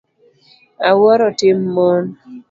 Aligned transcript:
Awuoro 0.89 1.27
tim 1.39 1.59
mon. 1.75 2.03